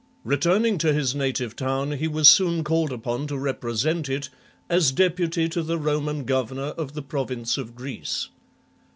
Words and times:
Returning 0.23 0.79
to 0.79 0.93
his 0.93 1.13
native 1.13 1.55
town, 1.55 1.91
he 1.91 2.07
was 2.07 2.27
soon 2.27 2.63
called 2.63 2.91
upon 2.91 3.27
to 3.27 3.37
represent 3.37 4.09
it 4.09 4.31
as 4.67 4.91
deputy 4.91 5.47
to 5.49 5.61
the 5.61 5.77
Roman 5.77 6.23
governor 6.23 6.69
of 6.69 6.93
the 6.93 7.03
province 7.03 7.55
of 7.55 7.75
Greece. 7.75 8.29